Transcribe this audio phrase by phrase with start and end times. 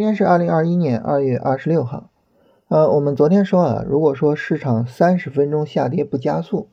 [0.00, 2.10] 今天是二零二一年二月二十六号，
[2.68, 6.70] 呃，我们昨天说啊，如果说市场三十分钟下跌不加速，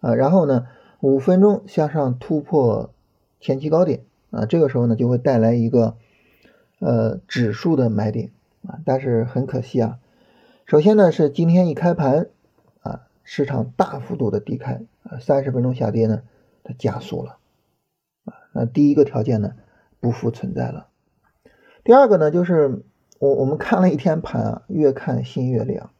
[0.00, 0.66] 啊，然后呢
[1.00, 2.94] 五分钟向上突破
[3.40, 5.98] 前期高点，啊，这个时候呢就会带来一个
[6.78, 8.30] 呃指数的买点，
[8.66, 9.98] 啊，但是很可惜啊，
[10.64, 12.28] 首先呢是今天一开盘，
[12.80, 16.22] 啊，市场大幅度的低开，啊，三十分钟下跌呢
[16.64, 17.36] 它加速了，
[18.24, 19.52] 啊，那第一个条件呢
[20.00, 20.86] 不复存在了。
[21.84, 22.84] 第二个呢，就是
[23.18, 25.90] 我我们看了一天盘啊，越看心越凉，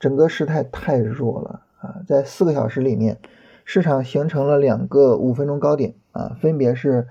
[0.00, 3.18] 整个事态太弱了啊，在四个小时里面，
[3.64, 7.06] 市场形成了两个五分钟高点啊，分别是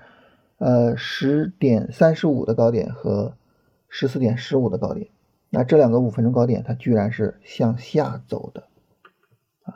[0.58, 3.34] 呃十点三十五的高点和
[3.88, 5.08] 十四点十五的高点，
[5.48, 8.64] 那这两个五分钟高点它居然是向下走的
[9.64, 9.72] 啊，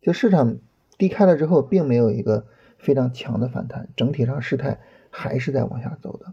[0.00, 0.58] 就市场
[0.96, 2.46] 低开了之后，并没有一个
[2.78, 4.78] 非常强的反弹，整体上事态
[5.10, 6.32] 还是在往下走的。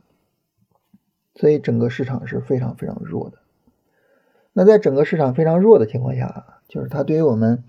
[1.33, 3.37] 所以整个市场是非常非常弱的。
[4.53, 7.63] 那在整个市场非常弱的情况下啊，就是它对于我们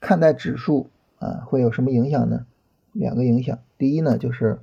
[0.00, 2.46] 看待指数啊会有什么影响呢？
[2.92, 3.58] 两个影响。
[3.78, 4.60] 第一呢，就是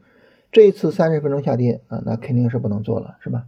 [0.52, 3.48] 这一次三十分钟下跌啊，那肯定是不能做了，是吧？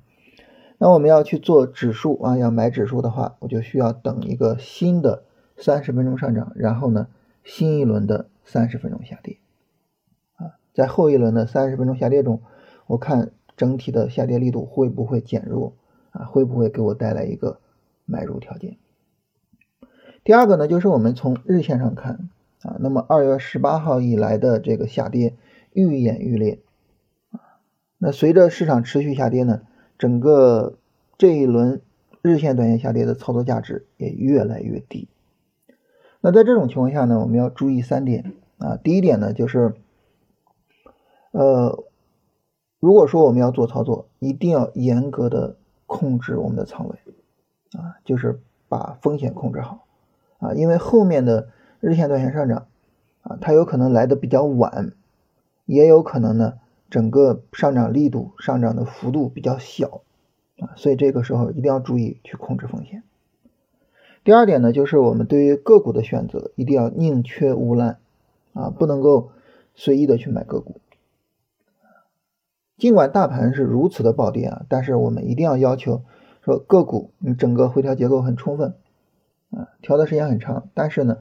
[0.80, 5.24] 那我们要去做指数啊，要买指数的话，我就需要等一个新的
[5.56, 7.08] 三十分钟上涨，然后呢，
[7.44, 9.38] 新一轮的三十分钟下跌
[10.38, 12.42] 啊，在后一轮的三十分钟下跌中，
[12.88, 13.32] 我看。
[13.58, 15.74] 整体的下跌力度会不会减弱
[16.12, 16.26] 啊？
[16.26, 17.60] 会不会给我带来一个
[18.06, 18.78] 买入条件？
[20.24, 22.30] 第二个呢，就是我们从日线上看
[22.62, 25.36] 啊，那么二月十八号以来的这个下跌
[25.72, 26.60] 愈演愈烈
[27.32, 27.40] 啊，
[27.98, 29.62] 那随着市场持续下跌呢，
[29.98, 30.78] 整个
[31.18, 31.82] 这一轮
[32.22, 35.08] 日线、短线下跌的操作价值也越来越低。
[36.22, 39.76] 那在这种情况下呢，我们要注意三点啊，第一点呢，就是
[41.32, 41.86] 呃。
[42.86, 45.56] 如果说我们要做操作，一定要严格的
[45.88, 46.96] 控制我们的仓位，
[47.80, 49.88] 啊，就是把风险控制好，
[50.38, 51.48] 啊，因为后面的
[51.80, 52.68] 日线、短线上涨，
[53.24, 54.94] 啊，它有可能来的比较晚，
[55.66, 56.60] 也有可能呢，
[56.92, 60.02] 整个上涨力度、上涨的幅度比较小，
[60.60, 63.02] 啊，所以这个时候一定要注意去控制风险。
[64.24, 67.98] 第二点呢，就是我们对于个股的选择一定要宁缺毋滥，
[68.54, 69.32] 啊，不能够
[69.74, 70.76] 随意的去买个股。
[72.78, 76.04] 尽管大盘是如此的暴跌啊，但是我们一定要要求
[76.42, 78.76] 说个股你整个回调结构很充分
[79.52, 81.18] 啊，调的时间很长，但是呢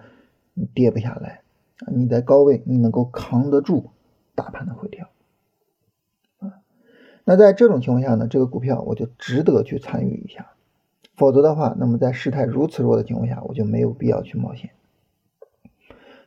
[0.52, 1.42] 你跌不下来
[1.78, 3.90] 啊，你在高位你能够扛得住
[4.34, 5.08] 大盘的回调
[6.38, 6.58] 啊，
[7.24, 10.52] 那在这种情况下呢，这个股票我就值得去参与一下，
[11.14, 14.70] 否则的话，那么在事态如此弱的情况下，我就没有必要去冒险。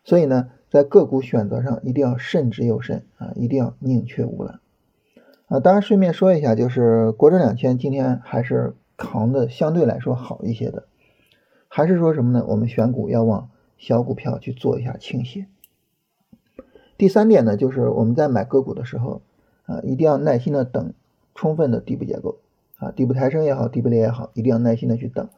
[0.06, 4.62] 所以呢，在个股选择上一定要慎之又慎啊，一定要宁缺毋滥。
[5.48, 10.88] 啊，当然顺便说一下，就是国证两千今天还是扛的相对来说好一些的，
[11.70, 12.46] 还是说什么呢？
[12.50, 15.48] 我们选股要往小股票去做一下倾斜。
[16.98, 19.22] 第三点呢，就是我们在买个股的时候，
[19.66, 20.92] 啊，一定要耐心的等
[21.34, 22.40] 充分的底部结构，
[22.78, 25.30] 啊，底部抬升也好，底部裂也好，一定要耐心的去等，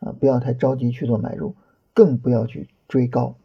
[0.00, 1.54] 啊，不要太着急去做买入，
[1.94, 3.36] 更不要去追高，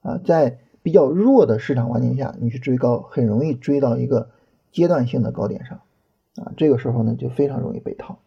[0.00, 4.30] 啊，在比较弱的市场环境下，你去追高，很容易追到一个。
[4.70, 5.80] 阶段性的高点上，
[6.36, 8.20] 啊，这个时候呢就非常容易被套，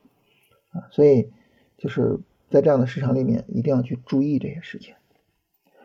[0.71, 1.31] 啊，所以
[1.77, 4.95] 就是在这样的市场里面一定要去注意这些事情。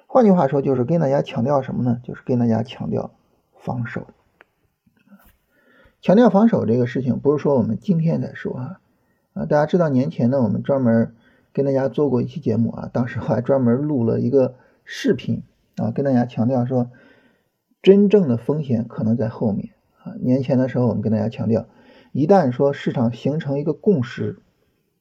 [0.07, 2.01] 换句话说，就是跟大家强调什么呢？
[2.03, 3.13] 就是跟大家强调
[3.57, 4.07] 防守。
[6.01, 8.81] 强调防守这个事情，不是说我们今天在说啊，
[9.35, 11.15] 啊，大家知道年前呢，我们专门
[11.53, 14.55] 跟大家做过一期节目啊，当时还专门录了一个
[14.85, 15.43] 视频
[15.77, 16.91] 啊，跟大家强调说，
[17.83, 19.71] 真正的风险可能在后面。
[20.03, 21.67] 啊年前的时候，我们跟大家强调，
[22.13, 24.41] 一旦说市场形成一个共识，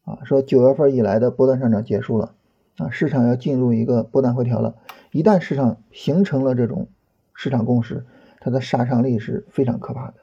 [0.03, 2.33] 啊，说九月份以来的波段上涨结束了，
[2.77, 4.75] 啊，市场要进入一个波段回调了。
[5.11, 6.87] 一旦市场形成了这种
[7.33, 8.05] 市场共识，
[8.39, 10.15] 它的杀伤力是非常可怕的。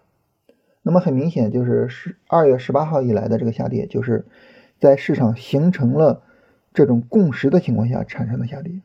[0.83, 4.27] 那么很明显，就是十二月十八号以来的这个下跌，就是
[4.79, 6.23] 在市场形成了
[6.75, 8.83] 这种共识的情况下产生的下跌，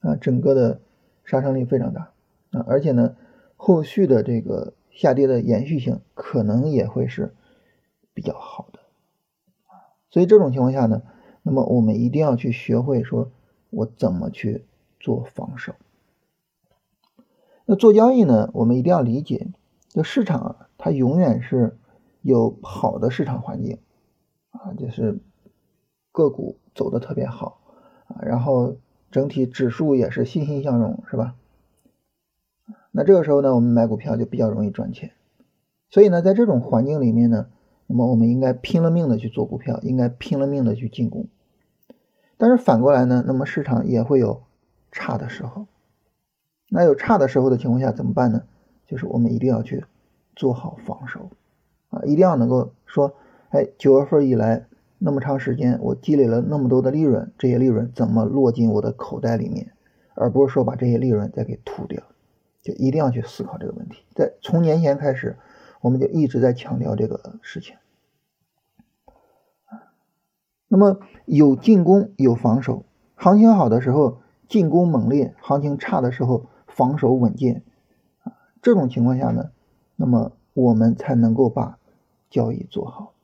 [0.00, 0.80] 啊，整个的
[1.24, 2.10] 杀伤力非常大，
[2.50, 3.14] 啊，而且呢，
[3.56, 4.72] 后续的这个。
[4.98, 7.32] 下跌的延续性可能也会是
[8.14, 8.80] 比较好的
[10.10, 11.02] 所以这种情况下呢，
[11.44, 13.30] 那么我们一定要去学会说，
[13.70, 14.64] 我怎么去
[14.98, 15.74] 做防守。
[17.64, 19.52] 那做交易呢，我们一定要理解，
[19.90, 21.78] 就市场啊，它永远是
[22.22, 23.78] 有好的市场环境
[24.50, 25.20] 啊，就是
[26.10, 27.60] 个股走的特别好
[28.08, 28.76] 啊，然后
[29.12, 31.36] 整体指数也是欣欣向荣，是吧？
[32.90, 35.12] 那这个时候呢，我们买股票就比较容易赚钱。
[35.90, 37.46] 所以呢，在这种环境里面呢，
[37.86, 41.26] 那么我们应该拼了命的去做股票，应该拼了命的去进攻。
[42.36, 44.42] 但是反过来呢，那么市场也会有
[44.92, 45.66] 差的时候。
[46.70, 48.42] 那有差的时候的情况下怎么办呢？
[48.86, 49.84] 就是我们一定要去
[50.36, 51.30] 做好防守
[51.90, 53.14] 啊，一定要能够说，
[53.50, 54.66] 哎，九月份以来
[54.98, 59.72] 那么长时间，我积累了那么多的利润，这些利润怎么落进我的口袋里面，
[60.14, 62.02] 而不是说把这些利润再给吐掉，
[62.68, 64.04] 就一定要去思考这个问题。
[64.14, 65.38] 在从年前开始，
[65.80, 67.76] 我们就一直在强调这个事情。
[70.68, 72.84] 那么有进攻有防守，
[73.16, 76.46] 行情好的时候进攻猛烈，行情差的时候。
[76.70, 77.64] 防守稳健
[78.22, 79.50] 啊，这种情况下呢，
[79.96, 81.76] 那么我们才能够把
[82.30, 83.14] 交易做好。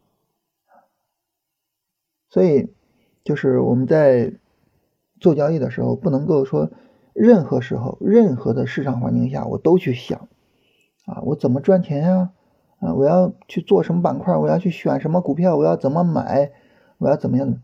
[2.31, 2.75] 所以，
[3.23, 4.32] 就是我们在
[5.20, 6.69] 做交易的时候，不能够说
[7.14, 10.28] 任何时候、任何的市场环境下，我都去想
[11.06, 12.32] 啊，我怎么赚钱呀？
[12.81, 14.37] 啊，我要去做什么板块？
[14.37, 15.56] 我要去选什么股票？
[15.56, 16.52] 我要怎么买？
[16.99, 17.62] 我要怎么样？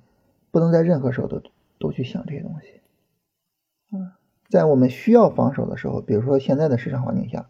[0.50, 1.42] 不能在任何时候都
[1.78, 4.16] 都去想这些东西，啊。
[4.48, 7.48] 在我们需要防守的时候，比如说现在的市场环境下，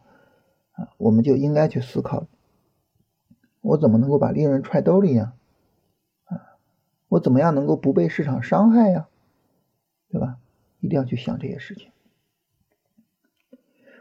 [0.73, 2.27] 啊，我们就应该去思考，
[3.61, 5.33] 我怎么能够把利润揣兜里呀？
[6.25, 6.61] 啊，
[7.09, 9.09] 我怎么样能够不被市场伤害呀？
[10.11, 10.39] 对吧？
[10.81, 11.91] 一定要去想这些事情。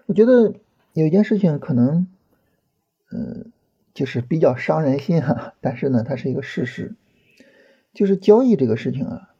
[0.05, 0.55] 我觉得
[0.93, 2.07] 有一件事情可能，
[3.11, 3.51] 嗯，
[3.93, 6.95] 就是比较伤人心哈，但是呢，它是一个事实，
[7.93, 9.35] 就是交易这个事情啊，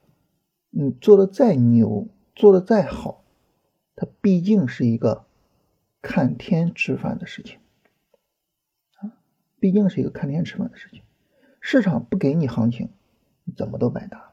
[0.70, 3.24] 你做的再牛，做的再好。
[3.96, 5.26] 它毕竟是一个
[6.02, 7.60] 看天吃饭的事情
[9.00, 9.18] 啊，
[9.60, 11.02] 毕竟是一个看天吃饭的事情。
[11.60, 12.90] 市场不给你行情，
[13.44, 14.29] 你怎么都白搭。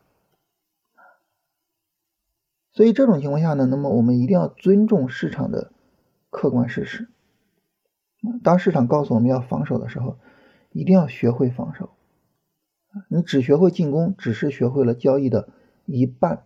[2.76, 5.72] 所以这种情况下呢，那么我们一定要尊重市场的
[6.28, 7.08] 客观事实。
[8.44, 10.18] 当市场告诉我们要防守的时候，
[10.72, 11.88] 一定要学会防守。
[13.08, 15.48] 你只学会进攻，只是学会了交易的
[15.86, 16.42] 一半。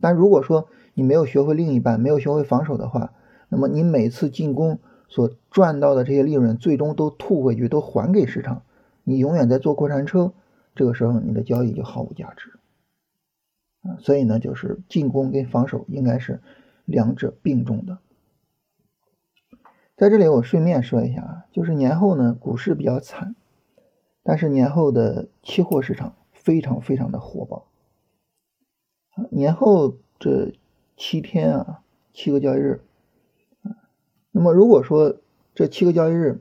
[0.00, 3.12] 但如果说你没有学会另一半，没有学会防守的话，
[3.50, 8.62] 那么你每次进攻所赚到的这些利润，最终都吐回去，都还给市场。
[9.02, 10.32] 你永远在坐过山车，
[10.74, 12.58] 这个时候你的交易就毫无价值。
[13.84, 16.40] 啊，所以呢，就是进攻跟防守应该是
[16.84, 17.98] 两者并重的。
[19.96, 23.36] 在这里我顺便说一下啊，就是年后呢，股市比较惨，
[24.22, 27.66] 但是年后的期货市场非常非常的火爆。
[29.30, 30.52] 年后这。
[30.96, 31.82] 七天啊，
[32.12, 32.80] 七个交易日，
[34.30, 35.16] 那么如果说
[35.52, 36.40] 这七个交易日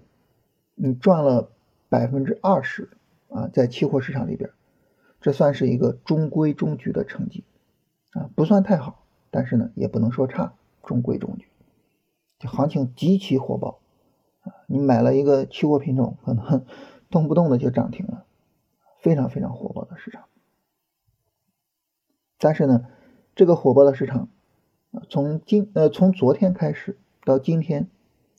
[0.75, 1.49] 你赚了
[1.89, 2.91] 百分之二十
[3.29, 4.51] 啊，在期货市场里边，
[5.23, 7.45] 这算是一个中规中矩的成绩
[8.11, 10.53] 啊，不算太好，但是呢也不能说差，
[10.83, 11.47] 中规中矩。
[12.39, 13.79] 这行情极其火爆
[14.41, 16.65] 啊，你买了一个期货品种，可能
[17.09, 18.25] 动不动的就涨停了，
[18.99, 20.25] 非常非常火爆的市场。
[22.37, 22.85] 但是呢，
[23.33, 24.27] 这个火爆的市场。
[25.09, 27.89] 从今呃从昨天开始到今天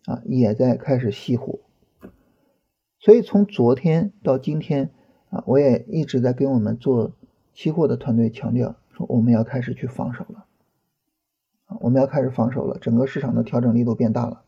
[0.04, 1.58] 啊也在开始熄火，
[3.00, 4.93] 所以从昨天到今天
[5.46, 7.12] 我也一直在跟我们做
[7.52, 10.46] 期货的团队强调说我们要开始去防守了
[11.66, 14.42] 啊我们要开始防守了，整个市场的调整力度变大了，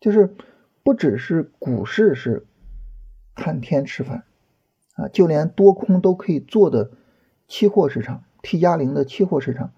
[0.00, 0.34] 就是
[0.82, 2.46] 不只是股市是
[3.34, 4.24] 看天吃饭
[4.94, 6.90] 啊，就连多空都可以做的
[7.46, 9.72] 期货市场 T 加零的期货市场。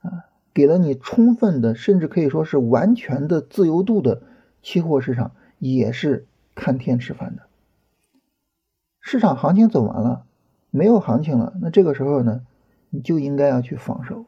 [0.00, 4.22] 啊，给了你充分的，甚至可以说是完全的自由度的
[4.62, 7.42] 期货市场，也是看天吃饭的。
[9.00, 10.24] 市场行情走完了，
[10.70, 12.42] 没有行情了，那这个时候呢，
[12.90, 14.26] 你就应该要去防守。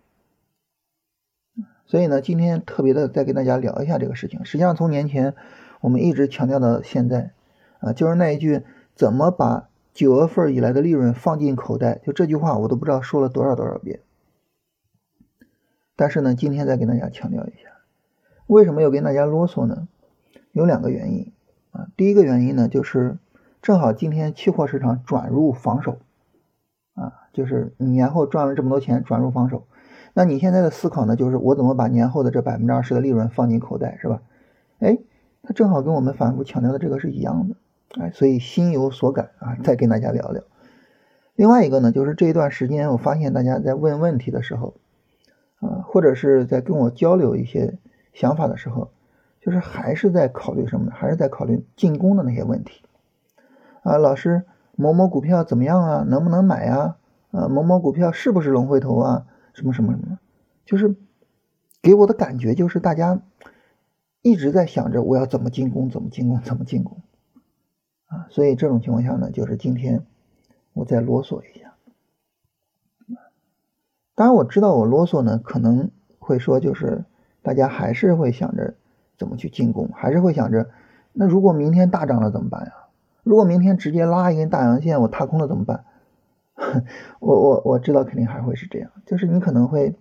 [1.85, 4.45] 所以呢，今天特别的再跟大家聊一下这个事情。
[4.45, 5.35] 实际上，从年前
[5.81, 7.33] 我们一直强调到现在，
[7.81, 8.63] 啊，就是那一句
[8.97, 14.01] “怎么把九月份以来的利润放进口袋”，就这句话，我都不知道说了多少多少遍。
[15.95, 17.69] 但是呢，今天再跟大家强调一下，
[18.47, 19.87] 为什么要跟大家啰嗦呢？
[20.53, 21.33] 有两个原因
[21.73, 21.89] 啊。
[21.97, 23.19] 第一个原因呢，就是
[23.63, 25.99] 正好今天期货市场转入防守
[26.95, 29.69] 啊，就是年后赚了这么多钱转入防守，
[30.15, 34.21] 那你现在的思考呢，就是我怎么把年后的这百分之二十的利润放进口袋，是吧？
[34.81, 34.99] 哎，
[35.45, 37.55] 它正好跟我们反复强调的这个是一样的，
[38.03, 40.43] 哎，所以心有所感啊，再跟大家聊聊。
[41.37, 44.75] 另外一个呢，就是这一段时间我发现大家在问问题的时候。
[45.61, 47.79] 啊，或者是在跟我交流一些
[48.13, 48.91] 想法的时候，
[49.41, 50.93] 就是还是在考虑什么呢？
[50.93, 52.83] 还是在考虑进攻的那些问题。
[53.83, 54.45] 啊，老师，
[54.77, 56.05] 某某股票怎么样啊？
[56.09, 56.97] 能不能买呀？
[57.31, 59.27] 啊，某某股票是不是龙回头啊？
[59.53, 60.19] 什么什么什么？
[60.65, 60.95] 就是
[61.83, 63.21] 给我的感觉就是大家
[64.23, 66.99] 一直在想着我要怎么进攻，怎么进攻，怎么进攻。
[68.07, 70.07] 啊，所以这种情况下呢，就是今天
[70.75, 71.75] 我再啰嗦一下。
[74.15, 77.05] 当然我知道我啰嗦呢，可能会说就是
[77.43, 78.75] 大家还是会想着
[79.19, 80.71] 怎么去进攻，还是会想着
[81.13, 82.73] 那如果明天大涨了怎么办呀？
[83.23, 85.85] 如果明天直接拉一根大阳线，我踏空了怎么办？
[87.21, 89.95] 我我我知道肯定还会是这样，就是你可能会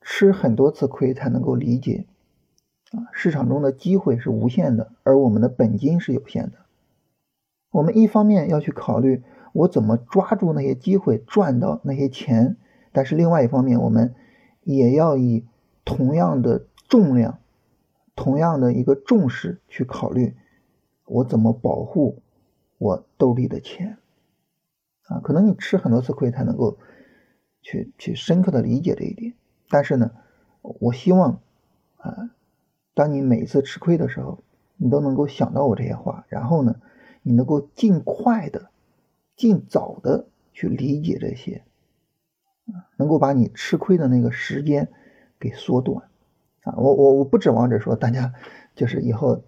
[0.00, 2.06] 吃很多次亏才能够理解
[2.92, 6.58] 啊，市场中的机会是无限的，而我们的本金是有限的。
[7.70, 12.56] 我们一方面要去考虑我怎么抓住那些机会赚到那些钱，
[12.92, 14.14] 但是另外一方面我们
[14.62, 15.44] 也要以
[15.84, 17.38] 同样的重量、
[18.14, 20.36] 同样的一个重视去考虑
[21.04, 22.22] 我怎么保护
[22.84, 23.96] 我兜里的钱。
[25.06, 26.76] 啊，可能你吃很多次亏才能够
[27.62, 29.34] 去去深刻的理解这一点，
[29.70, 30.10] 但是呢，
[30.60, 31.40] 我希望
[31.96, 32.30] 啊，
[32.94, 34.42] 当你每次吃亏的时候，
[34.76, 36.76] 你都能够想到我这些话，然后呢，
[37.22, 38.70] 你能够尽快的、
[39.36, 41.64] 尽早的去理解这些，
[42.66, 44.88] 啊能够把你吃亏的那个时间
[45.38, 46.08] 给缩短
[46.62, 46.74] 啊。
[46.76, 48.32] 我我我不指望着说大家
[48.74, 49.42] 就是以后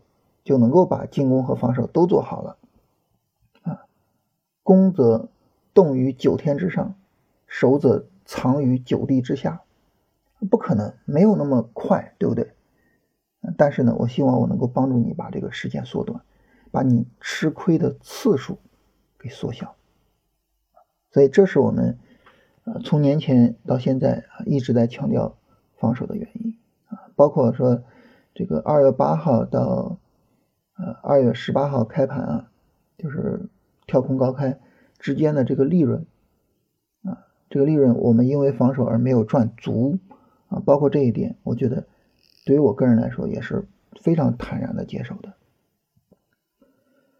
[0.44, 2.58] 就能够把进攻和防守都做好了，
[4.66, 5.28] 攻则。
[5.76, 6.94] 动于九天之上，
[7.46, 9.60] 守则藏于九地之下，
[10.48, 12.54] 不可能，没有那么快，对不对？
[13.58, 16.22] 但是呢，我希望我能够帮助你把这个时间缩短，
[16.70, 18.58] 把你吃亏的次数
[19.18, 19.76] 给缩小。
[21.10, 21.98] 所以这是我们
[22.64, 25.36] 呃从年前到现在啊一直在强调
[25.76, 26.56] 防守的原因
[26.88, 27.82] 啊，包括说
[28.34, 29.98] 这个二月八号到
[30.78, 32.50] 呃二月十八号开盘啊，
[32.96, 33.46] 就是
[33.86, 34.58] 跳空高开。
[34.98, 36.06] 之间的这个利润
[37.04, 39.98] 啊，这个利润我们因为防守而没有赚足
[40.48, 41.84] 啊，包括这一点，我觉得
[42.46, 43.66] 对于我个人来说也是
[44.00, 45.34] 非常坦然的接受的。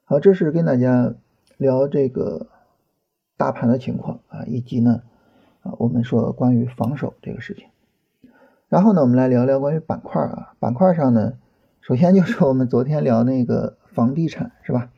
[0.04, 1.14] 好，这是跟大家
[1.58, 2.48] 聊这个
[3.36, 5.02] 大盘的情况啊，以及呢
[5.60, 7.66] 啊，我们说关于防守这个事情。
[8.68, 11.34] 然后呢，我们来聊聊关于板块啊，板块上呢，
[11.82, 14.90] 首先就是我们昨天聊那个房地产是吧？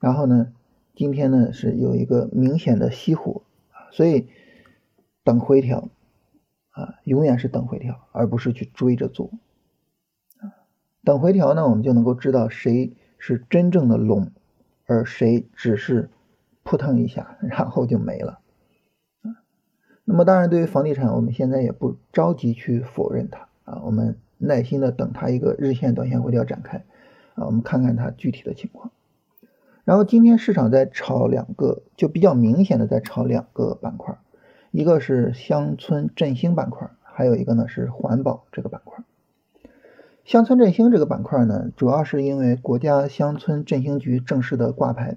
[0.00, 0.52] 然后呢？
[0.94, 4.28] 今天呢是有一个明显的熄火啊，所以
[5.24, 5.88] 等回调
[6.70, 9.30] 啊，永远是等回调，而不是去追着做
[10.38, 10.52] 啊。
[11.02, 14.30] 等回调呢，我们就能够知道谁是真正的龙，
[14.84, 16.10] 而谁只是
[16.62, 18.40] 扑腾一下，然后就没了
[19.22, 19.42] 啊。
[20.04, 26.84] 那么当然，对于房地产，我们现在也不着急去否认它啊，我们耐心的等它一个日线、短线回调展开
[27.34, 28.92] 啊，我们看看它具体的情况。
[29.84, 34.16] 然后今天市场在炒两个，就比较明显的在炒两个板块，
[34.70, 39.04] 一个是乡村振兴板块，还有一个呢是环保这个板块。
[40.24, 45.16] 乡村振兴这个板块呢，主要是因为国家乡村振兴局正式的挂牌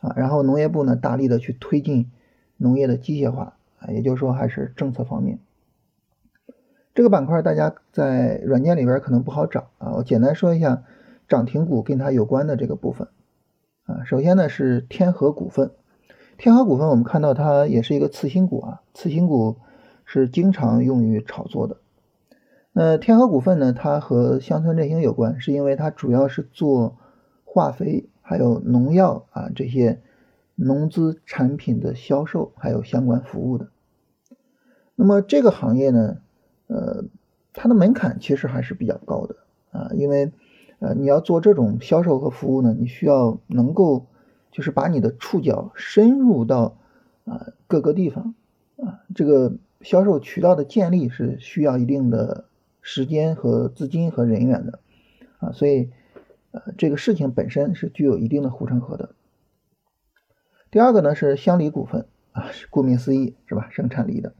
[0.00, 2.10] 啊，然后农业部呢大力的去推进
[2.58, 5.38] 农业的机械化啊，也就是说还是政策方面。
[6.94, 10.82] 这个板块大家在软件里边可能不好找啊，我简单说一下
[11.26, 13.08] 涨停股跟它有关的这个部分。
[13.88, 15.70] 啊，首先呢是天合股份，
[16.36, 19.56] 天合股份我们看到它也是一个次新股啊，次新股
[20.04, 21.78] 是经常用于炒作的。
[22.72, 26.98] 那天合股份呢，它和乡村振兴有关，是因为它主要是做
[27.46, 30.02] 化肥还有农药啊这些
[30.54, 33.70] 农资产品的销售还有相关服务的。
[34.96, 36.18] 那么这个行业呢，
[36.66, 37.04] 呃，
[37.54, 39.36] 它的门槛其实还是比较高的
[39.70, 40.30] 啊，因为。
[40.80, 44.06] 呃，你要做这种销售和服务呢，你需要能够
[44.52, 46.76] 就是把你的触角深入到
[47.24, 48.34] 啊各个地方
[48.76, 52.44] 啊，这个销售渠道的建立是需要一定的
[52.80, 54.78] 时间和资金和人员的
[55.38, 55.90] 啊，所以
[56.52, 59.10] 呃这个事情本身是具有一定的护城河的。
[60.70, 64.34] 第二个呢是乡里股份啊，顾名思义是吧，生产力的。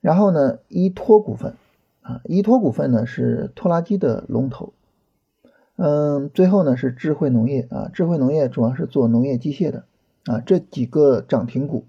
[0.00, 1.54] 然后呢，依托股份
[2.02, 4.74] 啊，依托股份呢是拖拉机的龙头。
[5.78, 9.84] 嗯，最后呢是智慧农业啊，智慧农业主要是做农业机械的
[10.24, 11.84] 啊，这几个涨停股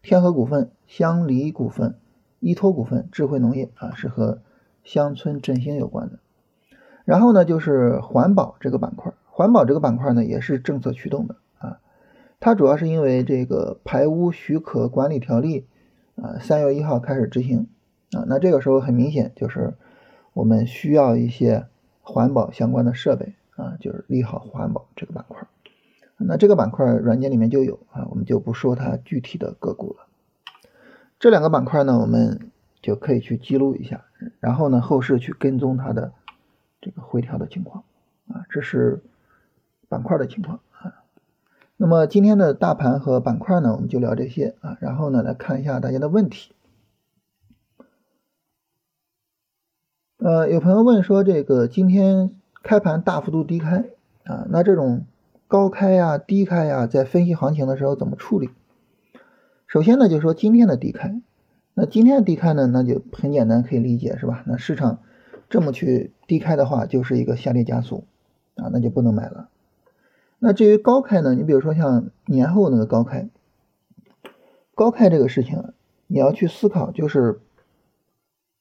[0.00, 1.96] 天合股份、香梨股份、
[2.38, 4.38] 依托股份、智慧农业啊是和
[4.84, 6.20] 乡村振兴有关的。
[7.04, 11.80] 然后呢就是环保这个板块，环保这个板块呢也是政策驱动的啊，
[12.38, 15.66] 它主要是因为这个排污许可管理条例
[16.14, 17.66] 啊三月一号开始执行
[18.12, 19.74] 啊，那这个时候很明显就是
[20.32, 21.66] 我们需要一些。
[22.04, 25.44] 环保相关的设备啊，就是利好环保这个板块。
[26.16, 30.06] 那这个板块软件里面就有啊，我们就不说它具体的个股了。
[31.18, 34.04] 这两个板块呢，我们就可以去记录一下，
[34.38, 36.12] 然后呢，后市去跟踪它的
[36.80, 37.82] 这个回调的情况
[38.28, 38.46] 啊。
[38.48, 39.02] 这是
[39.88, 41.02] 板块的情况啊。
[41.76, 46.53] 那么今天的大盘和板块呢，我们就聊这些啊，然后呢来看一下大家的问题。
[50.24, 52.30] 呃，有朋友问说，这个今天
[52.62, 53.84] 开盘大幅度低开
[54.24, 55.04] 啊，那这种
[55.48, 58.48] 高开呀、低开呀，在分析行情的时候怎么处理？
[59.66, 61.20] 首先呢，就说今天的低开，
[61.74, 64.42] 那今天的低开呢，那就很简单，可以理解是吧？
[64.46, 65.00] 那市场
[65.50, 68.06] 这么去低开的话，就是一个下跌加速
[68.54, 69.50] 啊，那就不能买了。
[70.38, 73.28] 那至于高开呢，你比如说像年后那个高开，
[74.74, 75.74] 高开这个事情，
[76.06, 77.40] 你要去思考就是。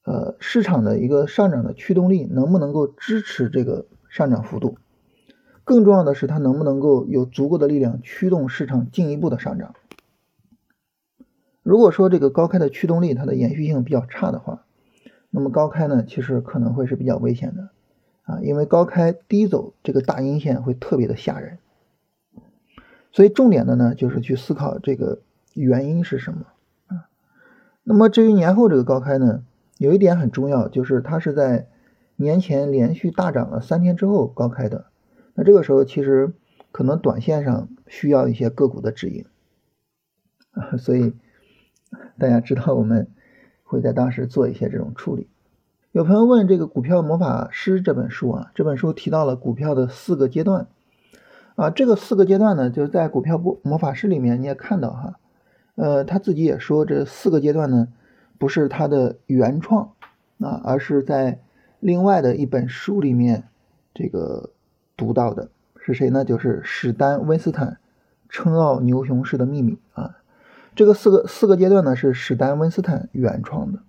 [0.04, 4.78] 呃，市场的一个上涨的驱动力能不能够支持这个上涨幅度？
[5.64, 9.76] 更重要的是，它能不能够有足够的力量驱动市场进一步的上涨？
[11.62, 14.66] 如果说这个高开的驱动力它的延续性比较差的话，
[15.30, 17.70] 那么高开呢，其实可能会是比较危险的
[18.24, 21.60] 啊，因为高开低走这个大阴线会特别的吓人。
[23.14, 25.20] 所以重点的呢，就是去思考这个
[25.54, 26.46] 原因是什么
[26.88, 27.08] 啊？
[27.84, 29.46] 那么至于年后这个高开呢？
[29.84, 31.68] 有一点很重要，就是它是在
[32.16, 34.86] 年前连续大涨了三天之后高开的，
[35.34, 36.32] 那这个时候其实
[36.72, 39.26] 可能短线上需要一些个股的指引，
[40.80, 41.14] 所以
[42.18, 43.10] 大家知道我们
[43.64, 45.28] 会在当时做一些这种处理。
[45.92, 50.68] 有朋友问这个《股票魔法师》这本书啊，这本书提到了股票的四个阶段
[51.56, 55.20] 啊，这个四个阶段呢，就是在《股票不魔法师》里面你也看到哈，
[55.76, 57.90] 呃，他自己也说这四个阶段呢。
[58.38, 59.94] 不是他的原创
[60.40, 61.40] 啊，而是在
[61.80, 63.48] 另外的一本书里面
[63.94, 64.52] 这个
[64.98, 66.26] 读到的，是谁呢？
[66.26, 67.78] 就是史丹温斯坦
[68.30, 70.18] 称奥牛熊市的秘密啊。
[70.76, 73.80] 这个四个四个阶段呢是史丹温斯坦原创的，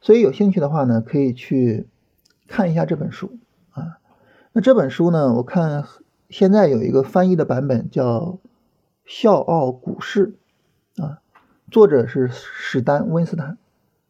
[0.00, 1.88] 所以有兴趣的话呢，可以去
[2.46, 3.38] 看一下这本书
[3.70, 3.98] 啊。
[4.52, 5.84] 那这本书呢，我看
[6.28, 8.20] 现在有一个翻译的版本叫
[9.04, 10.36] 《笑傲股市》
[11.02, 11.20] 啊。
[11.70, 13.58] 作者是史丹温斯坦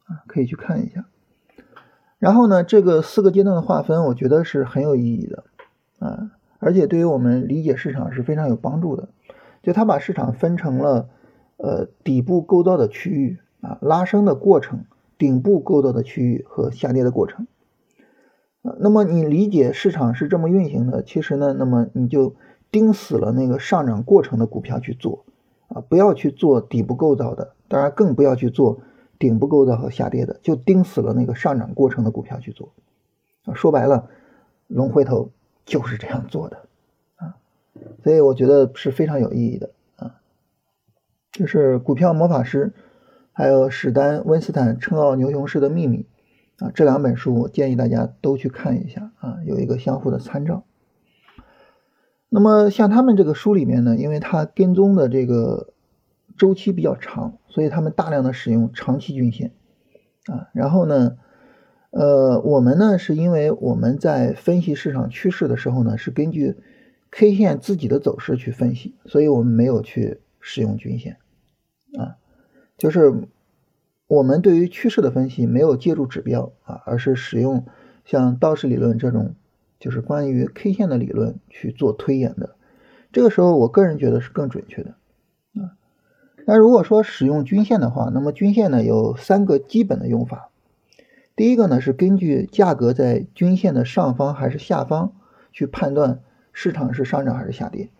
[0.05, 1.05] 啊，可以去看一下。
[2.19, 5.43] 然后呢，这个四个阶段的划分，我觉得是很有意义的
[5.99, 9.09] 啊，而且对于我们理解市场是非常有帮助的。
[9.61, 11.09] 就他把市场分成了
[11.57, 14.85] 呃底部构造的区域啊，拉升的过程，
[15.17, 17.47] 顶部构造的区域和下跌的过程。
[18.61, 22.35] 啊，那么你理解市场是这么运行的，其实呢，那么你就
[22.71, 25.25] 盯死了那个上涨过程的股票去做。
[25.75, 28.79] 啊，不要去做底部构造的，当然更不要去做
[29.19, 32.71] 顶部构造和下跌的，就盯死了那个上涨过程的股票去做。
[33.43, 34.07] 啊，说白了，
[34.67, 35.31] 龙回头
[35.65, 36.59] 就是这样做的
[37.17, 37.35] 啊，
[38.05, 40.15] 所以我觉得是非常有意义的啊。
[41.33, 42.73] 就是《股票魔法师》
[43.33, 46.05] 还有史丹温斯坦称奥牛熊市的秘密
[46.59, 50.63] 啊，这两本书我建议大家都去看一下啊，有一个相互的参照。
[52.35, 55.73] 那么像他们这个书里面呢，因为它跟踪的这个
[56.35, 59.53] 周期比较长，所以他们大量的使用长期均线
[60.25, 60.49] 啊。
[60.51, 61.15] 然后呢，
[61.91, 66.57] 呃，我们呢是因为我们在分析市场趋势的时候呢，是根据
[67.09, 71.15] K 线自己的走势去分析，所以我们没有去使用均线
[71.97, 72.17] 啊。
[72.77, 73.13] 就是
[74.07, 77.65] 我们对于趋势的分析没有借助指标啊，而是使用
[78.03, 79.35] 像道氏理论这种。
[79.85, 82.55] 就是关于 K 线的理论去做推演的，
[83.11, 84.95] 这个时候我个人觉得是更准确的
[85.61, 85.77] 啊。
[86.47, 90.49] 那如果说使用均线的话，那么均线呢有三个基本的用法。
[91.35, 95.13] 第一个呢是根据价格在均线的上方还是下方
[95.51, 96.21] 去判断
[96.51, 97.91] 市场是上涨还是下跌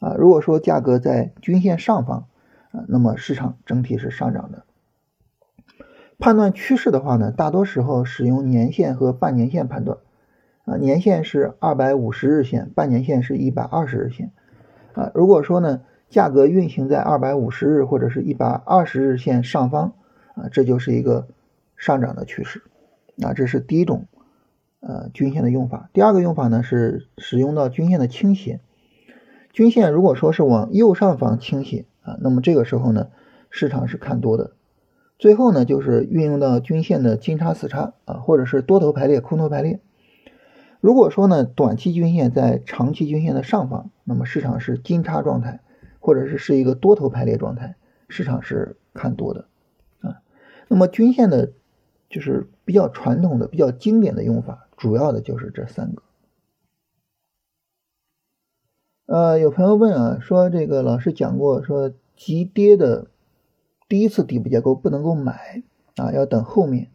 [0.00, 0.14] 啊。
[0.18, 2.26] 如果说价格在均线上方
[2.70, 4.66] 啊，那么市场整体是上涨的。
[6.18, 9.96] 判断趋势的话呢，大多时候使用年线和半年线判断。
[10.64, 14.30] 啊，年线是二百五十日线，半年线是一百二十日线。
[14.94, 19.92] 啊，如果说呢，价格运行在二百五十日或者是一百二十日线上方，
[20.34, 21.28] 啊，这就是一个
[21.76, 22.62] 上涨的趋势。
[23.22, 24.06] 啊，这是第一种，
[24.80, 25.90] 呃，均线的用法。
[25.92, 28.60] 第二个用法呢是使用到均线的倾斜。
[29.52, 33.08] 均线如果说是往右上方倾斜，啊，那么这个时候呢，
[33.50, 34.52] 市场是看多的。
[35.18, 39.80] 最后呢，就是运用到均线的金叉死叉，啊，或者是多头排列、空头排列。
[40.84, 45.60] 如果说呢，短期均线在长期均线的上方，那么市场是金叉状态，
[45.98, 47.76] 或者是是一个多头排列状态，
[48.10, 49.46] 市场是看多的
[50.02, 50.20] 啊。
[50.68, 51.52] 那么均线的，
[52.10, 56.02] 就是比较传统的、比较经典的用法，主要的就是这三个。
[59.06, 63.06] 呃，有朋友问啊，说这个老师讲过，说急跌的
[63.88, 65.62] 第一次底部结构不能够买
[65.96, 66.90] 啊，要等后面。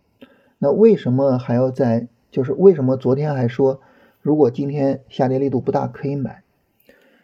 [0.59, 2.07] 那为什么还要在？
[2.31, 3.81] 就是为什么昨天还说，
[4.21, 6.43] 如果今天下跌力度不大可以买，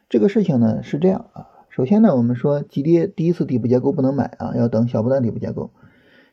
[0.10, 5.72] 这个事情呢是这样啊，首先呢，我们说急跌第一次底部结构不能买啊，要等小波段底部结构。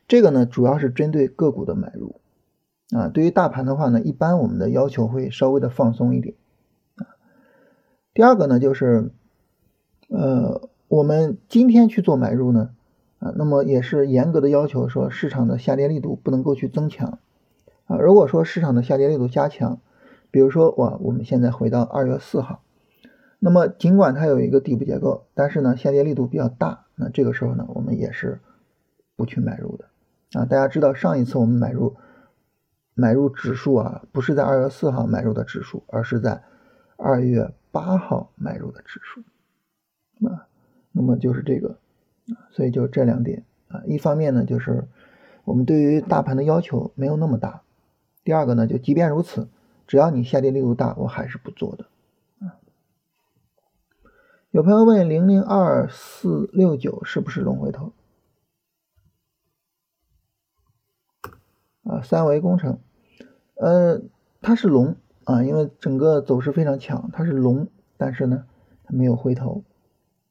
[0.07, 2.15] 这个呢主要是针对个股的买入
[2.95, 6.35] 啊，对于大盘的话呢，一般我们的要求会稍微的放松一点
[6.95, 7.07] 啊。
[8.13, 9.11] 第二个呢就是，
[10.09, 12.69] 呃，我们今天去做买入呢
[13.19, 17.19] 啊，那么也是严格的要求说市场的下跌力度不能够去增强
[17.85, 17.97] 啊。
[17.97, 19.79] 如果说市场的下跌力度加强，
[20.31, 22.61] 比如说我，我们现在回到二月四号。
[23.39, 28.39] 那么尽管它有一个底部结构，但是呢下跌力度比较大，那这个时候呢我们也是
[29.15, 29.85] 不去买入的
[30.39, 30.45] 啊。
[30.45, 31.95] 大家知道上一次我们买入
[32.93, 36.41] 买入指数啊，不是在二月四号买入的指数，而是在
[36.95, 39.21] 二月八号买入的指数
[40.27, 40.47] 啊。
[40.93, 41.77] 那么就是这个，
[42.51, 44.87] 所以就这两点啊，一方面呢就是
[45.43, 47.63] 我们对于大盘的要求没有那么大，
[48.23, 49.49] 第二个呢就即便如此，
[49.87, 51.85] 只要你下跌力度大，我还是不做的。
[54.51, 57.91] 有朋友问零零二四六九是不是龙回头？
[61.83, 62.79] 啊，三维工程，
[63.55, 63.99] 呃，
[64.41, 68.45] 它是龙啊，因为整个走势非常强，它是龙，但是呢，
[68.83, 69.63] 它没有回头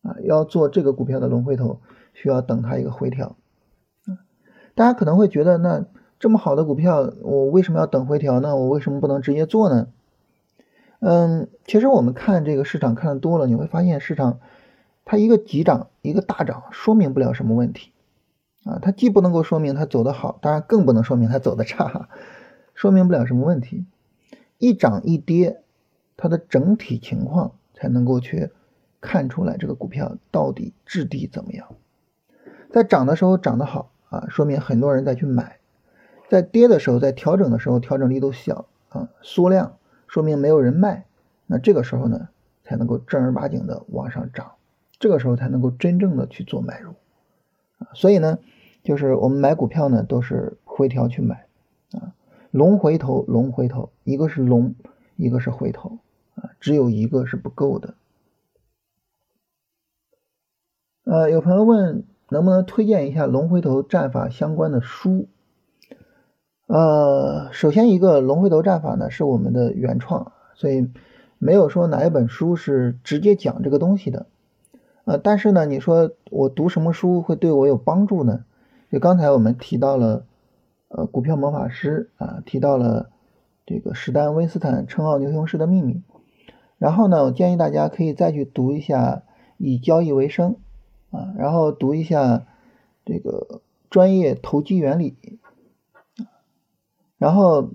[0.02, 0.16] 啊。
[0.22, 1.80] 要做这个股票的龙回头，
[2.14, 3.36] 需要等它一个回调。
[4.74, 5.84] 大家可能会觉得，那
[6.22, 8.54] 这么好的股票，我为什么要等回调呢？
[8.54, 9.88] 我为什么不能直接做呢？
[11.00, 14.38] 嗯，其实我们看这个市场看的多了，你会发现市场
[15.04, 17.90] 它一个急涨一个大涨，说明不了什么问题
[18.62, 18.78] 啊。
[18.80, 22.08] 它既不能够说明它走的好，当然更不能说明它走的差，
[22.72, 23.84] 说明不了什么问题。
[24.58, 25.64] 一涨一跌，
[26.16, 28.50] 它的整体情况才能够去
[29.00, 31.66] 看出来这个股票到底质地怎么样。
[32.70, 35.58] 在涨的时候涨得好啊，说明很多人在去买；
[36.32, 39.76] 在跌的时候，在调整的时候调整力度小啊，缩量。
[40.06, 41.04] 说明没有人卖，
[41.44, 42.30] 那这个时候呢，
[42.64, 44.52] 才能够正儿八经的往上涨，
[44.98, 46.92] 这个时候才能够真正的去做买入
[47.76, 47.88] 啊。
[47.92, 48.38] 所以呢，
[48.82, 51.44] 就是我们买股票呢，都是回调去买
[51.92, 52.14] 啊，
[52.50, 54.74] 龙回头，龙回头，一个是龙，
[55.16, 55.98] 一个是回头
[56.36, 57.92] 啊，只有一个是不够的。
[61.04, 65.28] 呃，有朋友问能不能推荐一下龙回头战法相关的书？
[66.72, 70.88] 呃，首先一个龙回头战法呢是我们的原创，所以
[71.38, 74.24] 没有说哪一本书是直接讲这个东西的。
[75.04, 78.46] 呃，但是呢，你说我读什么书会对我有帮助呢？
[78.90, 80.24] 就刚才我们提到了，
[80.88, 83.10] 呃，股票魔法师啊，提到了
[83.66, 86.00] 这个史丹威斯坦称号牛熊市的秘密。
[86.78, 89.24] 然后呢，我建议大家可以再去读一下
[89.58, 90.56] 以交易为生
[91.10, 92.46] 啊，然后读一下
[93.04, 95.18] 这个专业投机原理。
[97.22, 97.70] 然后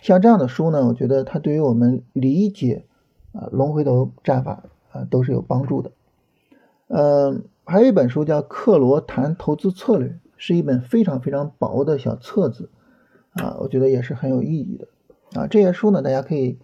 [0.00, 2.86] 像这样的书呢，我觉得它对于我们理解
[3.34, 5.92] 啊龙回头战法啊都是有帮助的。
[6.88, 12.70] 嗯，还有一本书叫《克罗谈投资策略》，是一本非常非常薄的小册子
[13.32, 14.88] 啊，我觉得也是很有意义的
[15.38, 15.46] 啊。
[15.46, 16.58] 这些书呢，大家可以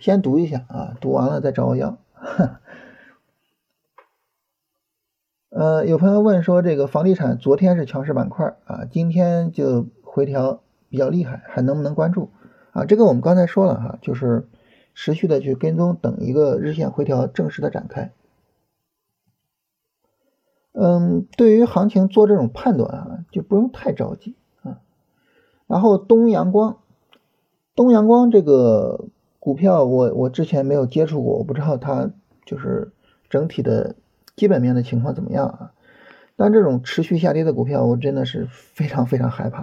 [0.00, 1.98] 先读一下啊，读完了再找我要。
[5.50, 10.63] 呃，有朋友问说，这个房地产昨天是强势板块啊，今天就回调。
[10.94, 12.30] 比较厉害，还能不能关注
[12.70, 12.84] 啊？
[12.84, 14.46] 这个我们刚才说了哈，就是
[14.94, 18.12] 持续的去跟踪，等一个日线回调正式的展开。
[20.70, 24.78] 嗯，对于行情做这种判断啊，就不用太着急啊。
[25.66, 26.78] 然后东阳光，
[27.74, 29.08] 东阳光这个
[29.40, 32.12] 股票，我我之前没有接触过，我不知道它
[32.46, 32.92] 就是
[33.28, 33.96] 整体的
[34.36, 35.72] 基本面的情况怎么样啊。
[36.36, 39.62] 但这种持续下跌的股票，我真的是非常非常害怕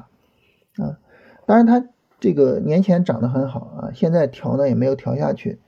[0.76, 1.00] 啊。
[1.46, 5.60] 当然，它这个年前涨得很好啊，现在调呢也没有调下去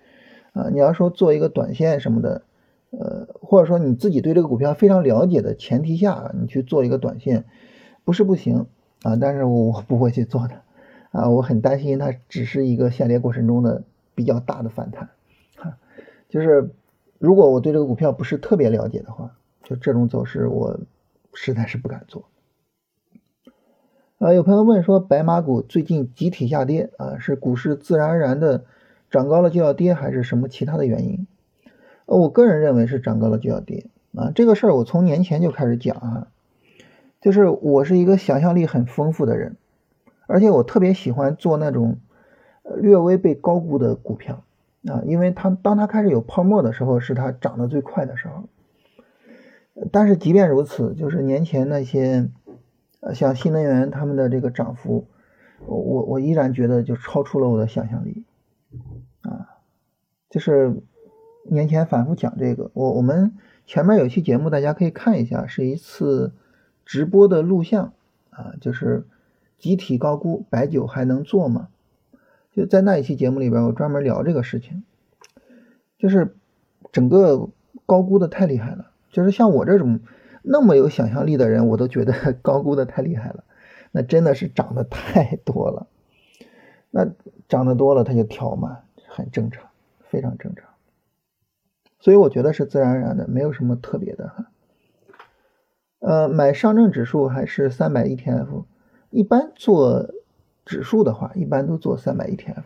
[0.54, 0.70] 啊。
[0.72, 2.44] 你要说做一个短线什么的，
[2.92, 7.46] 呃，或者说你自己对这个股票非常了解的前提下，你去做一个短线，
[8.04, 8.68] 不是不行
[9.02, 10.62] 啊，但是我不会去做的
[11.12, 11.30] 啊。
[11.30, 13.84] 我很担心它只是一个下跌过程中的
[14.16, 15.10] 比较大的反弹，
[15.58, 15.78] 哈，
[16.30, 16.70] 就是
[17.18, 19.32] 如果我对这个股票不是特别了解的话，
[19.64, 20.80] 就这种走势我
[21.34, 22.24] 实在是不敢做。
[24.24, 28.64] 啊，有朋友问说，白马股最近集体下跌啊，是股市自然而然的
[29.12, 31.28] 涨高了就要跌，还是什么其他的原因？
[32.06, 34.32] 我个人认为是涨高了就要跌啊。
[34.34, 36.28] 这个事儿我从年前就开始讲啊，
[37.20, 39.58] 就是我是一个想象力很丰富的人，
[40.26, 41.98] 而且我特别喜欢做那种
[42.78, 44.46] 略微被高估的股票
[44.88, 48.46] 啊，因为它当它开始有泡沫的时候，是它涨得最快的时候。
[49.92, 52.30] 但是即便如此，就是年前那些。
[53.06, 55.08] 呃，像新能源他们的这个涨幅，
[55.66, 58.24] 我我我依然觉得就超出了我的想象力，
[59.22, 59.60] 啊，
[60.30, 60.82] 就是
[61.44, 63.34] 年前反复讲这个，我我们
[63.66, 66.32] 前面有期节目大家可以看一下，是一次
[66.86, 67.92] 直播的录像
[68.30, 69.06] 啊，就是
[69.58, 71.68] 集体高估白酒还能做吗？
[72.54, 74.84] 就在那一期节目里边，我专门聊这个事情，
[75.98, 76.36] 就是
[76.92, 77.50] 整个
[77.86, 80.00] 高估的太厉害了，就是像我这种
[80.44, 83.44] 那么有想象力的人，我都觉得 高估的太厉害了，
[83.92, 85.88] 那真的是涨得太多了，
[86.92, 87.10] 那
[87.48, 89.70] 涨得多了它就调嘛，很正常，
[90.10, 90.70] 非常正常，
[92.00, 94.52] 所以我觉得是自然而然的，没有什么特别的哈。
[96.00, 98.66] 呃，买上证指数还是三百 ETF，
[99.10, 100.14] 一般做。
[100.66, 102.64] 指数的话，一般都做三百 ETF。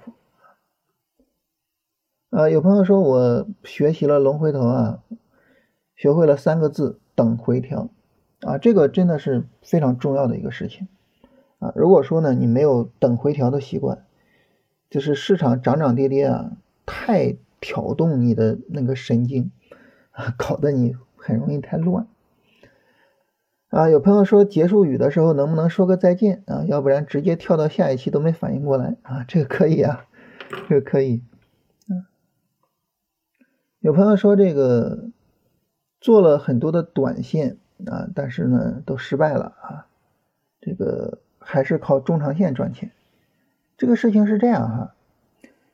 [2.30, 5.00] 呃，有朋友说我学习了龙回头啊，
[5.96, 7.90] 学会了三个字等回调
[8.42, 10.88] 啊，这个真的是非常重要的一个事情
[11.58, 11.74] 啊。
[11.76, 14.06] 如果说呢你没有等回调的习惯，
[14.92, 16.52] 就是市场涨涨跌跌啊，
[16.86, 19.52] 太挑动你的那个神经
[20.12, 22.08] 啊，搞得你很容易太乱。
[23.70, 26.64] 啊，有朋友说结束语的时候能不能说个再见啊？
[26.68, 29.26] 要不然直接跳到下一期都没反应过来啊。
[29.28, 30.06] 这个可以啊，
[30.70, 31.24] 这个可以。
[31.90, 32.06] 嗯，
[33.80, 35.10] 有朋友说这个
[36.00, 39.88] 做了很多的短线啊，但是呢都失败了啊。
[40.62, 42.92] 这个还是靠中长线赚钱。
[43.78, 44.96] 这个事情是这样哈，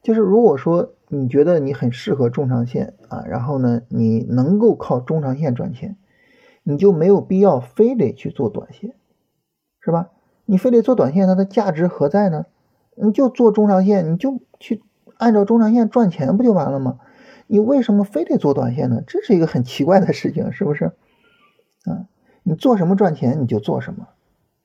[0.02, 5.98] 就是如果说你觉得你很适合中长线啊，然后呢你能够靠中长线赚钱。
[6.66, 8.96] 你就没有必要非得去做短线，
[9.82, 10.12] 是吧？
[10.46, 12.46] 你非得做短线，它的价值何在呢？
[12.96, 14.82] 你就做中长线，你就去
[15.18, 17.00] 按照中长线赚钱不就完了吗？
[17.54, 19.04] 你为什么非得做短线呢？
[19.06, 20.86] 这是一个很奇怪的事情，是不是？
[21.86, 22.08] 啊，
[22.42, 24.08] 你做什么赚钱你就做什么，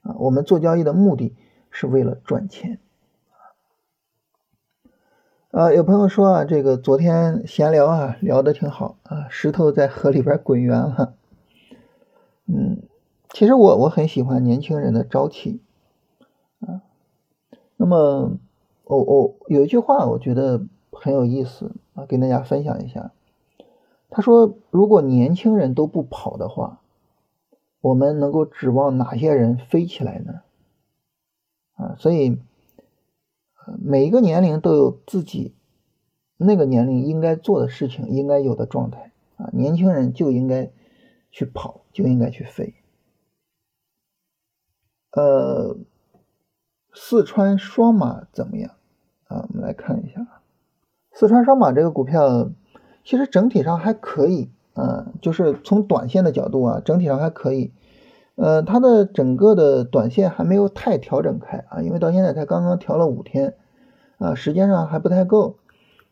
[0.00, 1.36] 啊，我们做交易的目的
[1.70, 2.78] 是为了赚钱。
[5.50, 11.12] 啊，有朋友说啊，这个昨天闲聊啊聊的挺好啊，石头在河里边滚圆了。
[12.46, 12.84] 嗯，
[13.34, 15.60] 其实我我很喜欢年轻人的朝气
[16.60, 16.80] 啊。
[17.76, 18.38] 那么，
[18.84, 23.12] 我我有一句话，我觉得很有意思啊，跟大家分享一下。
[24.08, 26.80] 他说：“如果年轻人都不跑的话，
[27.80, 30.42] 我们能够指望哪些人飞起来呢？”
[31.74, 32.38] 啊，所以
[33.80, 35.54] 每一个年龄都有自己
[36.36, 39.50] 那个年龄应该做的事情，应该有的状态啊。
[39.52, 40.70] 年轻人就应该
[41.30, 41.82] 去跑。
[41.90, 42.74] 就应该去飞。
[45.10, 45.76] 呃，
[46.94, 48.76] 四川双马怎么样
[49.26, 49.48] 啊？
[49.48, 50.37] 我们来看一下，
[51.18, 52.48] 四川双马这个股票
[53.02, 57.72] 其实整体上还可以啊，就是从短线的角度啊，整体上还可以。
[58.36, 63.56] 呃，它的整个的短线还没有太调整开啊，因为到现在才刚刚调了五天
[64.18, 65.56] 啊，时间上还不太够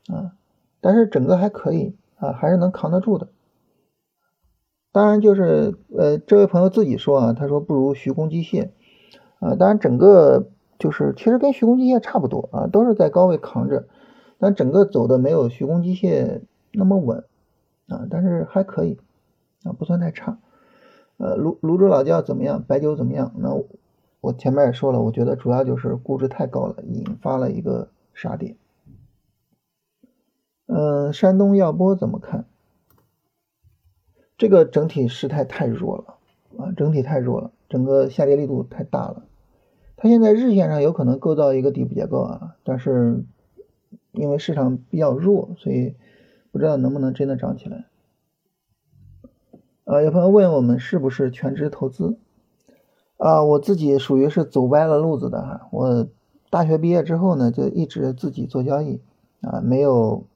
[0.09, 0.33] 啊，
[0.81, 3.29] 但是整个还可以啊，还是能扛得住的。
[4.91, 8.71] 当然就是呃，这位朋友自己说啊，他说不如徐工机械
[9.39, 9.55] 啊。
[9.55, 10.49] 当然整个
[10.81, 13.87] 就是其实跟徐工机械差不多啊，都是在高位扛着，
[14.39, 16.41] 但整个走的没有徐工机械
[16.73, 17.25] 那么稳
[17.89, 18.99] 啊，但是还可以
[19.65, 20.39] 啊，不算太差。
[21.19, 22.63] 呃，泸泸州老窖怎么样？
[22.63, 23.33] 白酒怎么样？
[23.39, 23.55] 那
[24.21, 28.57] 我前面也说了，我觉得主要就是估值太高了，引发了一个杀跌。
[30.67, 32.45] 嗯，山东药波怎么看？
[34.37, 36.19] 这个整体势态太弱了
[36.59, 39.23] 啊，整体太弱了，整个下跌力度太大了。
[39.97, 43.25] 它现在日线上有可能构造一个底部结构啊，但是
[44.17, 45.95] 因为市场比较弱，所以
[46.51, 47.87] 不知道能不能真的涨起来。
[49.85, 52.19] 啊，有朋友问我们是不是全职投资
[53.19, 53.45] 啊？
[53.45, 55.69] 我自己属于是走歪了路子的哈。
[55.71, 56.09] 我
[56.51, 59.01] 大学毕业之后呢，就一直自己做交易
[59.43, 60.27] 啊，没有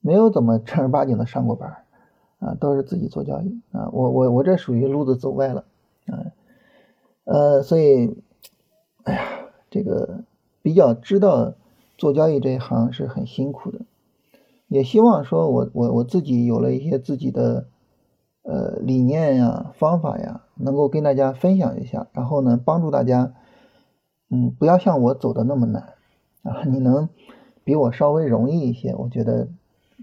[0.00, 1.78] 没有怎么 正儿八经的上过班。
[2.40, 5.64] 啊，都是自己做交易啊，我我我这属于路子走歪了，
[6.08, 6.26] 啊，
[7.24, 8.22] 呃，所以，
[9.04, 9.22] 哎呀，
[9.70, 10.24] 这个
[10.60, 11.54] 比较知道
[12.04, 13.80] 做交易这一行是很辛苦的，
[14.68, 17.68] 也希望说我我我自己有了一些自己的
[18.42, 23.32] 呃理念呀、方法呀，能够跟大家分享一下，然后呢，帮助大家，
[24.28, 25.94] 嗯，不要像我走的那么难
[26.42, 27.08] 啊，你能
[27.64, 29.48] 比我稍微容易一些，我觉得。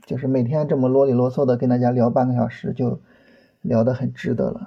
[0.07, 3.01] 就是每天这么啰里啰嗦的跟大家聊半个小时，就
[3.61, 4.61] 聊得很值得了。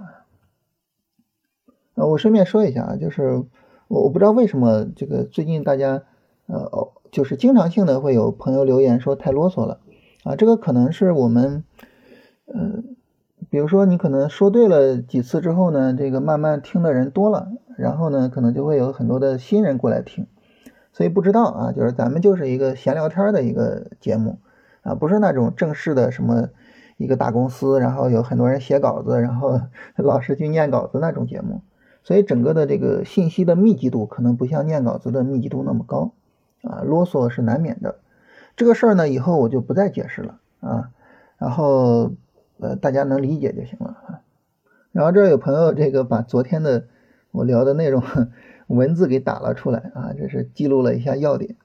[1.97, 3.43] 呃，我顺便说一下啊，就是
[3.89, 6.05] 我我不知道为什么这个最近大家
[6.47, 9.81] 呃哦，就是经常性的会有朋友留言说太啰嗦了
[10.25, 11.65] 啊，这个可能是我们
[12.47, 12.83] 呃，
[13.51, 20.27] 比如说你可能说对了几次之后呢，这个慢慢听的人多了，然后呢可能就会有很多的新人过来听，
[20.93, 24.39] 所以不知道啊，就是咱们就是一个闲聊天的一个节目。
[24.83, 26.51] 啊，不是那种正式的什么
[26.99, 29.59] 一个大公司，然后有很多人写稿子，然后
[29.97, 31.63] 老师去念稿子那种节目。
[32.03, 36.13] 所以整个的这个信息的密集度可能不像念稿子的密集度那么高
[36.65, 37.97] 啊，啰嗦是难免的。
[38.57, 40.91] 这个事儿呢，以后我就不再解释了啊，
[41.39, 42.13] 然后
[42.59, 44.21] 呃大家能理解就行了啊。
[44.93, 46.87] 然后这儿有朋友这个把昨天的
[47.33, 48.03] 我聊的内容
[48.69, 51.57] 文字给打了出来啊，这是记录了一下要点。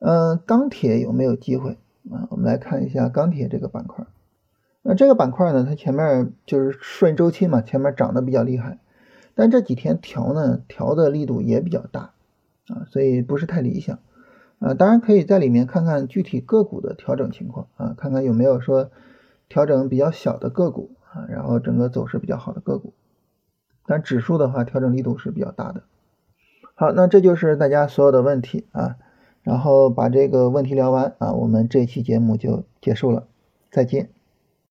[0.00, 1.78] 嗯，钢铁有没有机会
[2.10, 2.28] 啊？
[2.30, 4.06] 我们来看一下钢铁这个板块。
[4.82, 8.78] 那这个板块呢，它前面就是顺周期嘛，前面涨得比较厉害。
[9.34, 12.12] 但这几天调呢，调的力度也比较大
[12.68, 13.98] 啊，所以不是太理想
[14.58, 14.74] 啊。
[14.74, 18.90] 当然可以在里面看看具体个股的调整情况啊，看看有没有说
[19.48, 22.92] 调整比较小的个股啊，然后整个走势比较好的个股。
[23.86, 25.82] 但指数的话，调整力度是比较大的。
[26.74, 28.96] 好，那这就是大家所有的问题啊，
[29.42, 33.26] 然后把这个问题聊完啊，我们这期节目就结束了，
[33.70, 34.17] 再见。